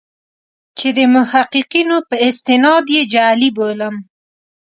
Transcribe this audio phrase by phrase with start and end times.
[0.77, 3.95] چې د محققینو په استناد یې جعلي بولم.